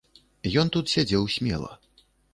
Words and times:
Ён 0.61 0.71
тут 0.75 0.85
сядзеў 0.93 1.27
смела. 1.37 1.71